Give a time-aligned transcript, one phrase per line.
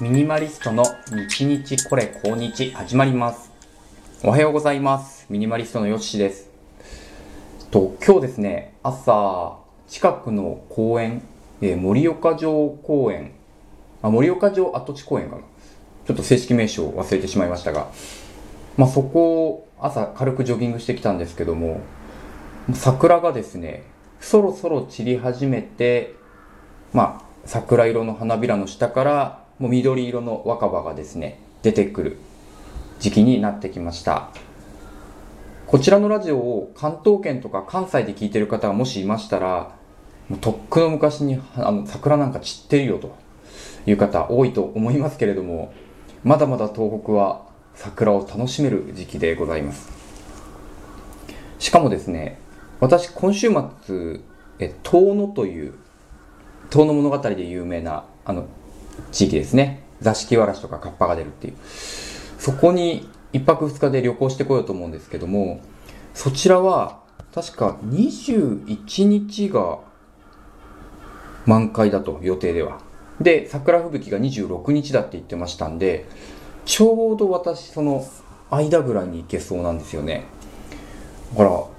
[0.00, 0.84] ミニマリストの
[1.28, 3.52] 日日これ今日始まります。
[4.24, 5.26] おはようございます。
[5.30, 6.50] ミニマリストのよしです。
[7.70, 11.22] と、今日ですね、朝、近くの公園、
[11.60, 13.34] えー盛岡城公園、
[14.02, 15.42] あ、盛岡城跡地公園かな。
[16.06, 17.88] ちょっと正式名称を忘れてしまいましたが、
[18.76, 21.80] まあ、そこを朝軽くジョギングしてきたんですけども、
[22.72, 23.84] 桜がですね、
[24.18, 26.16] そろそろ散り始めて、
[26.92, 32.18] まあ、桜色の花びらの下からもう緑色の若葉がですね出てくる
[33.00, 34.30] 時期になってきました。
[35.66, 39.74] こちらのラジオを関東圏とか関西で聞いてる方がもしいましたら
[40.28, 43.16] もうとっくの昔にあの桜なんか散ってるよと
[43.86, 45.72] いう方多いと思いますけれども
[46.22, 49.90] まだまだ東北は桜を楽しめる時期でございます。
[51.58, 52.38] しかもですね
[52.80, 53.50] 私今週
[53.84, 54.20] 末
[54.58, 55.74] え遠野という
[56.70, 58.46] 遠野物語で有名なあの
[59.12, 59.84] 地域ですね。
[60.00, 61.54] 座敷わらしとかカッパが出るっていう。
[62.38, 65.60] そこに1泊2日で旅行してこようと思うんですけども
[66.12, 67.00] そちらは
[67.34, 69.78] 確か21日が
[71.46, 72.80] 満開だと予定では。
[73.20, 76.04] で桜吹雪が26日だって言ってましたんで
[76.64, 78.04] ちょうど私その
[78.50, 80.24] 間ぐらいに行けそうなんですよね。
[81.32, 81.70] だからも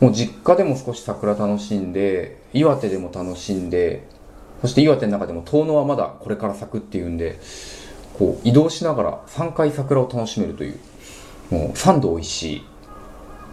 [0.00, 4.06] う実家でも少し桜楽しんで岩手でも楽しんで
[4.64, 7.38] そして岩手の中でも遠野はまだこれから咲くっていうんで
[8.14, 10.80] こう移動しながら3回桜を楽しめるという
[11.50, 12.64] もう3度美味しい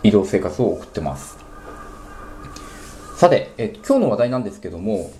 [0.03, 1.37] 移動生活を送ってます。
[3.17, 5.11] さて、え今日の話題なんですけども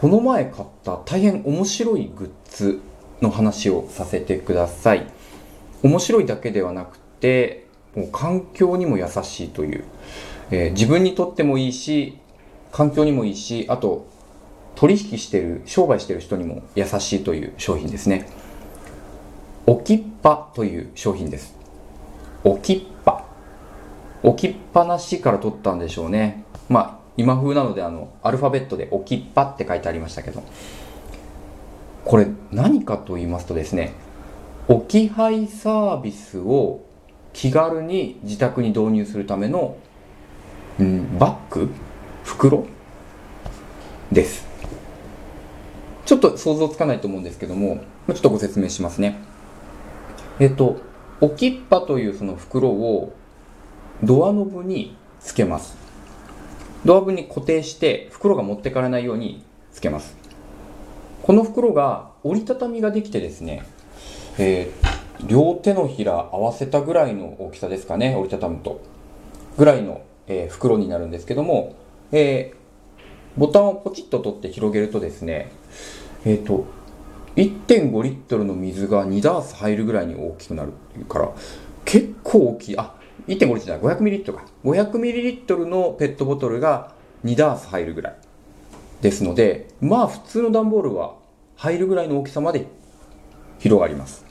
[0.00, 2.80] この前買った大変面白いグッズ
[3.20, 5.04] の話をさせてください。
[5.82, 9.84] 面白いだけではなくてもう環境にも優しいという、
[10.52, 12.16] えー自分にとってもいいし
[12.70, 14.06] 環境にもいいしあと
[14.78, 18.28] 取引してる商売してる人にも優しいという商品ですね。
[19.66, 21.56] 置きっぱという商品です。
[22.44, 23.24] 置きっぱ。
[24.22, 26.44] 置きっぱなしから取ったんでしょうね。
[26.68, 30.44] まあ今風なのであのアルファベットで置きっぱって書いてありましたけど。
[32.04, 33.92] これ何かと言いますとですね
[34.66, 36.84] 置き配サービスを
[37.34, 39.76] 気軽に自宅に導入するための、
[40.78, 41.68] うん、バッグ？
[42.24, 42.64] 袋？
[44.10, 44.47] です。
[46.08, 49.18] ちょっと想像つかないと思うんですけどもちょっとご説明しますね。
[50.40, 50.80] えっと
[51.20, 53.12] 置きっぱというその袋を
[54.02, 55.76] ドアノブにつけます。
[56.86, 60.16] ドアノブに固定して袋が持ってかれないようにつけます。
[61.24, 63.66] この袋が折りたたみができてですね、
[64.38, 68.80] えー両手のひら合わせたぐらいの大きさですかね折りたたむと。
[69.58, 71.74] ぐらいの、えー袋になるんですけども、
[72.12, 72.57] えー
[73.38, 75.50] ボタンをポチッと取って広げるとですね
[76.24, 76.66] えっ、と
[77.36, 81.30] 1.5リットルの水が2ダース入るぐらいに大きくなるっていうから
[81.84, 82.78] 結構大きい。
[82.78, 82.94] あ
[83.28, 84.44] 1.5リットルじゃない500ミリリットルか。
[84.64, 86.92] 500ミリリットルのペットボトルが
[87.24, 88.16] 2ダース入るぐらい
[89.00, 91.14] ですのでまあ普通の段ボールは
[91.56, 92.66] 入るぐらいの大きさまで
[93.60, 94.24] 広がります。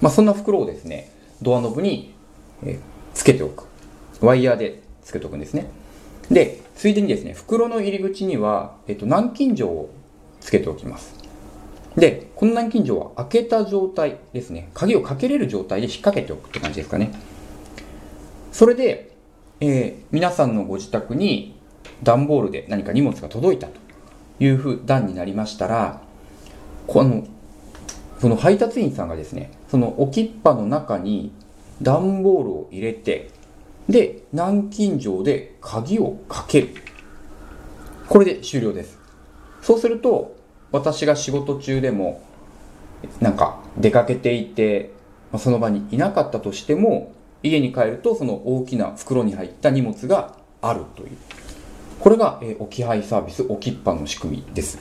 [0.00, 2.14] まあそんな袋をですねドアノブに、
[2.64, 2.80] え
[3.12, 3.64] つけておく。
[4.20, 5.70] ワイヤーでつけておくんですね。
[6.30, 9.90] でついでにですね袋の入り口には、えっと、南京錠を
[10.40, 11.14] つけておきます。
[11.96, 14.70] でこの南京錠は開けた状態ですね。
[14.74, 17.12] 鍵をかけれる状態で引っ掛けておくって感じですかね。
[18.52, 19.16] それで、
[19.60, 21.54] えー皆さんのご自宅に
[22.02, 23.74] 段ボールで何か荷物が届いたと
[24.38, 26.02] いうふう段になりましたら
[26.86, 27.26] この
[28.20, 31.32] その配達員さんがですねその置きっぱの中に
[31.82, 33.30] 段ボールを入れて
[33.88, 36.68] で南京錠で鍵をかける。
[38.08, 38.98] これで終了です。
[39.62, 40.36] そうすると
[40.72, 42.22] 私が仕事中でも
[43.20, 44.92] なんか出かけていて
[45.38, 47.12] その場にいなかったとしても
[47.42, 51.10] 家に帰るとその大きな袋に入った荷物があるという。
[52.00, 54.78] これが、え置き配サービス置きっぱの仕組みです。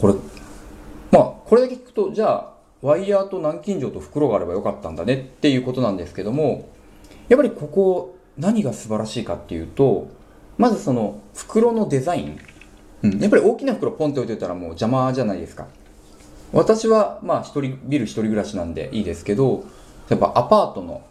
[0.00, 0.14] これ
[1.12, 6.68] まあこれだけ聞くとじゃあワイヤーと南京錠と袋があればよかったんだねっていうことなんですけども
[7.30, 10.08] やっぱりここ何が素晴らしいかっていうと
[10.58, 12.38] まずその袋のデザイン、
[13.02, 15.66] うん、やっぱり大きな袋ポンって置いておいたらもう邪魔じゃないですか。
[16.52, 19.64] 私はまあ一人ビル一人暮らしなんでいいですけど
[20.08, 21.02] やっぱアパートの、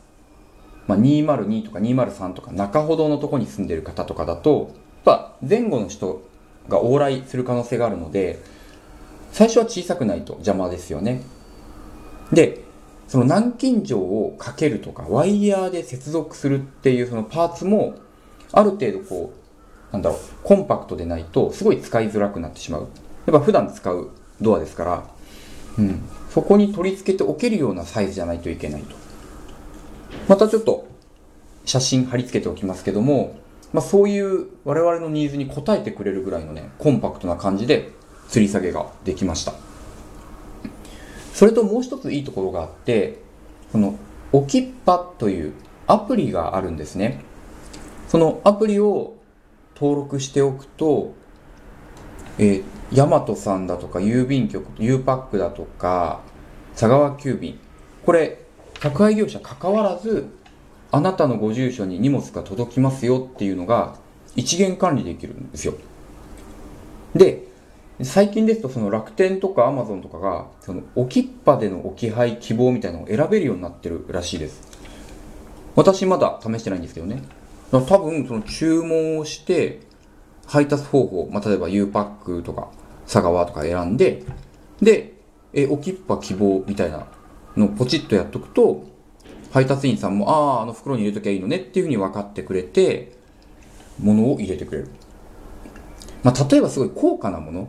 [0.86, 4.75] まあ、202とか203とか中ほどのとこに住んでる方とかだと
[5.06, 6.21] やっぱ前後の人
[6.68, 8.39] が往来する可能性があるので
[9.31, 11.21] 最初は小さくないと邪魔ですよね。
[12.33, 12.66] で
[13.10, 17.96] その南京錠をかけるとかワイヤーで接続するっていうそのパーツも
[18.52, 19.34] ある程度こ
[19.92, 22.88] うなんだろうコンパクトでないとすごい使いづらくなってしまう
[23.26, 25.04] やっぱ普段使うドアですから、
[25.80, 28.96] うん、そこに取り付けておけるようなサイズじゃないといけないと。
[30.28, 30.88] またちょっと
[31.66, 33.40] 写真貼り付けておきますけども、
[33.74, 37.90] まあ、そういう我々のニーズに応えてくれるぐらいのね、コンパクトな感じで
[38.30, 39.69] 吊り下げができました。
[41.40, 43.22] それともう一ついいところがあって、
[43.72, 43.98] この
[44.34, 45.54] オキッパという
[45.88, 47.22] アプリがあるんですね。
[48.10, 49.16] そのアプリを
[49.74, 51.14] 登録しておくと、
[52.40, 56.20] えー、ヤマトさんだとか郵便局、U パックだとか、
[56.74, 57.58] 佐川急便。
[58.06, 58.42] これ、
[58.82, 60.28] 宅配業者関わらず、
[60.92, 63.96] あなたのご住所に荷物が届きますよっていうのが
[64.36, 65.76] 一元管理できるんですよ。
[67.16, 67.48] で、
[68.01, 74.62] 最近ですとその楽天とかアマゾンとかが、その置きっぱでの置き配希望みたいなのを選べるようになってるらしいです。
[75.75, 77.22] 私まだ試してないんですけどね。
[77.72, 79.81] 多分その注文をして、
[80.48, 82.69] 配達方法、まあ、例えば U パックとか
[83.04, 84.24] 佐川とか選んで、
[84.81, 85.16] で、
[85.54, 87.06] え、置きっぱ希望みたいな
[87.57, 88.86] のをポチッとやっとくと、
[89.52, 93.18] 配達員さんも、ああ、あの袋に入れときゃいいのねっていうふうに分かってくれて、
[94.00, 94.90] 物を入れてくれる。
[96.24, 97.68] まあ、例えばすごい高価なもの、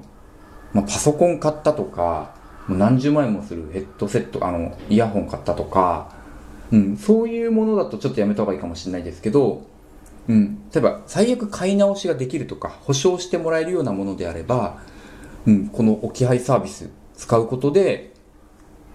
[0.72, 2.34] まあ、パソコン買ったとか、
[2.68, 6.12] もう何十万円もするヘッドセット、あの、イヤホン買ったとか、
[6.70, 9.66] うん、そういうものだとちょっとやめた方がいいかもしれないですけど、
[10.28, 14.78] うん、例えば最悪買い直しができるとか、保証してもらえるようなものであれば、
[15.46, 18.12] うん、この置き配サービス使うことで、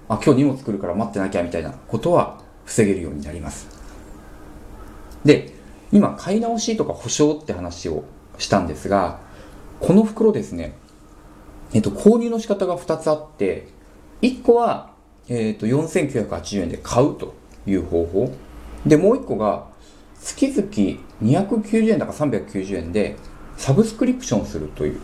[0.07, 3.67] あ、今日荷物来るから待ってなきゃみたいなことは防げるようになります。
[5.25, 5.53] で、
[5.91, 8.05] 今、買い直しとか保証って話を
[8.37, 9.19] したんですが、
[9.79, 10.77] この袋ですね、
[11.73, 13.67] えっと、購入の仕方が2つあって、
[14.21, 14.91] 1個は、
[15.27, 17.33] えっと、4980円で買うと
[17.65, 18.31] いう方法。
[18.85, 19.67] で、もう1個が、
[20.21, 20.67] 月々
[21.23, 23.15] 290円だか390円で、
[23.57, 24.99] サブスクリプションするという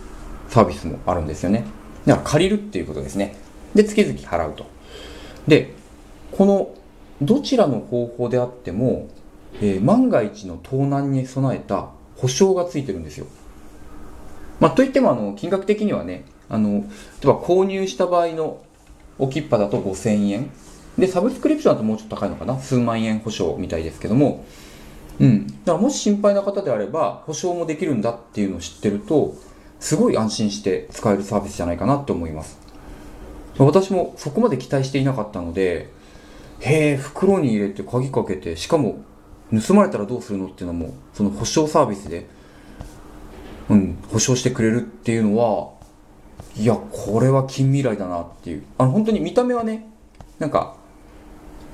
[0.48, 1.64] サービスもあるんですよね。
[2.06, 3.36] だから借りるっていうことですね。
[3.74, 4.66] で、月々払うと。
[5.46, 5.74] で、
[6.32, 6.74] この
[7.20, 9.08] どちらの方法であっても、
[9.60, 13.26] えー、万が一の盗難に備えた保証がついてるんですよ。
[14.60, 16.78] まあ、といってもあの金額的にはねあの例
[17.24, 18.62] えば購入した場合の
[19.18, 20.50] 置きっぱだと5000円。
[20.96, 22.58] でサブスクリプションだともうちょっと高いのかな？
[22.58, 24.44] 数万円保証みたいですけども。
[25.18, 25.46] うん。
[25.46, 29.34] だからもし心配な方であれば保証もできるんだっていうのを知ってると
[29.80, 32.58] すごい安心して使えるサービスじゃないかなって思います。
[33.58, 35.90] 私もそこまで期待していなかったので
[36.60, 39.02] へえ袋に入れて鍵かけてしかも
[39.66, 42.26] 盗まれたらどうするのっていうのもその保証サービスで、
[43.68, 45.72] うん、保証してくれるっていうのは
[46.56, 48.64] いやこれは近未来だなっていう。
[48.78, 49.86] あの本当に見た目はね
[50.38, 50.76] なんか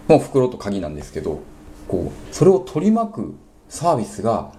[0.06, 1.40] もう袋と鍵なんですけど
[1.88, 3.34] こうそれを取り巻く
[3.69, 4.52] サービスが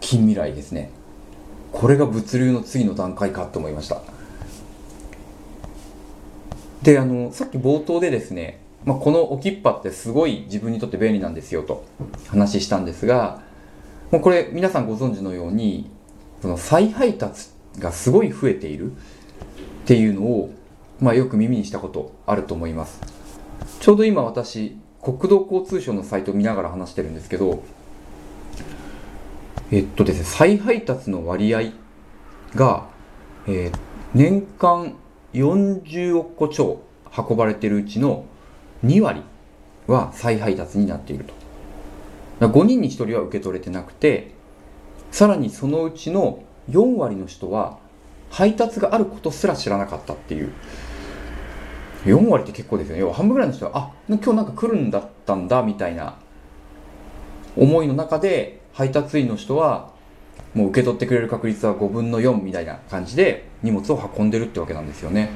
[0.00, 0.90] 近未来ですね。
[1.72, 4.00] これが物流の次の段階かと思いました。
[6.82, 11.84] であのさっき冒頭でですねまあ、この置きっぱってすごい自分にとって便利なんですよと
[12.28, 13.42] 話したんですが
[14.10, 15.90] もうこれ皆さんご存知のように
[16.40, 17.48] その再配達
[17.78, 18.92] がすごい増えている。
[19.88, 20.52] っていうのを、
[21.00, 23.00] まあ、よく耳にしたことあると思います
[23.80, 27.64] ちょうど今私国土交通省のサイトを見ながら話してるんですけど
[29.70, 31.72] えっとですね再配達の割合
[32.54, 32.86] が、
[33.46, 33.78] えー、
[34.12, 34.94] 年間
[35.32, 36.82] 40億個超
[37.16, 38.26] 運ばれてるうちの
[38.84, 39.22] 2割
[39.86, 41.32] は再配達になっていると。
[42.46, 44.32] 5人に1人は受け取れてなくて、
[45.10, 47.78] さらにそのうちの4割の人は
[48.30, 50.52] 配達があることすら知らなかったっていう。
[52.04, 53.00] 4割って結構ですよね。
[53.00, 56.16] 要は半分ぐらいの人は、あ、今日なんか来るんだったんだ、みたいな
[57.56, 59.90] 思いの中で、配達員の人は、
[60.54, 65.30] もう受け取ってくれる確率は5分の4みたいな感じで荷物を運んでるってわけなんですよね。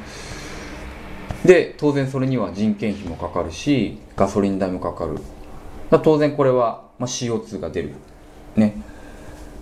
[1.45, 5.19] で当然それには人件費もかかるしガソリン代もかかる
[6.03, 7.95] 当然これは、まあ、CO2 が出る
[8.57, 8.81] ね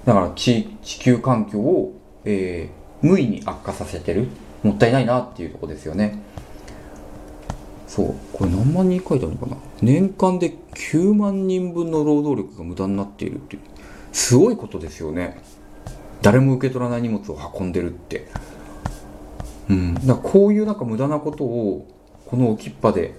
[0.04, 1.94] だから地球環境を、
[2.24, 4.28] えー、無意に悪化させてる？
[4.62, 6.18] もったいないなっていうとこですよね。
[7.86, 8.14] そう。
[8.32, 9.56] これ何万人書いてあるのかな？
[9.82, 13.62] 年間で9万人分の労働力が無駄になっているっていう。
[14.12, 15.42] すごいことですよね。
[16.22, 18.28] 誰も受け取らない荷物を運んでるって。
[19.68, 21.86] うん、だこういうなんか無駄なことを
[22.26, 23.14] この置きっぱで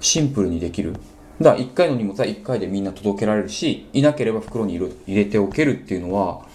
[0.00, 0.92] シンプルにできる。
[1.40, 6.46] だから1回の荷物は1回でみんな届けられるしいなければ袋に入れておけるっていうのは、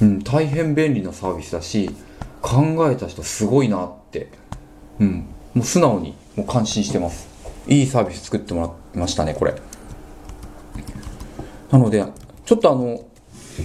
[0.00, 1.90] うん、大変便利なサービスだし
[2.40, 4.28] 考えた人すごいなって、
[5.00, 7.28] うん、もう素直にもう感心してます
[7.66, 9.54] いいサービス作ってもらいましたねこれ
[11.70, 12.04] なので
[12.44, 13.04] ちょっとあの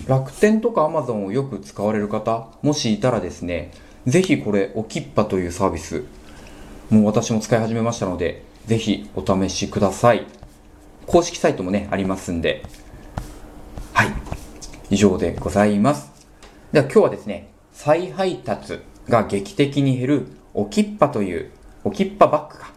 [0.08, 3.72] 楽天とかアマゾンをよく使われる方もしいたらですね
[4.06, 6.04] ぜひこれ、おきっぱというサービス、
[6.90, 10.26] もう私も使い始めましたので、ぜひお試しください。
[11.08, 12.64] 公式サイトもね、ありますんで。
[13.94, 14.14] はい。
[14.90, 16.13] 以上でございます。
[16.74, 21.52] では今日はですね、再配達が劇的に減るおきっぱという、
[21.84, 22.72] おきっぱバッグか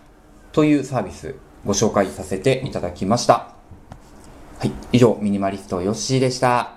[0.53, 1.35] というサービス
[1.65, 3.55] ご紹介させていただきました。
[4.59, 4.73] はい。
[4.93, 6.76] 以上、ミニマリストヨッシーでした。